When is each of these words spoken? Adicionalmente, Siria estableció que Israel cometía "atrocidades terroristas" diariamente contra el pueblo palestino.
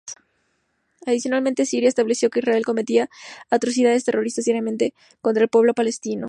Adicionalmente, 1.05 1.65
Siria 1.67 1.87
estableció 1.87 2.31
que 2.31 2.39
Israel 2.39 2.65
cometía 2.65 3.07
"atrocidades 3.51 4.03
terroristas" 4.03 4.45
diariamente 4.45 4.95
contra 5.21 5.43
el 5.43 5.49
pueblo 5.49 5.75
palestino. 5.75 6.19